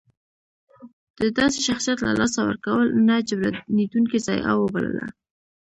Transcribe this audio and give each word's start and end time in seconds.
د 1.21 1.23
داسې 1.37 1.59
شخصیت 1.67 1.97
له 2.01 2.11
لاسه 2.19 2.39
ورکول 2.47 2.87
نه 3.07 3.15
جبرانېدونکې 3.27 4.17
ضایعه 4.27 4.53
وبلله. 4.57 5.05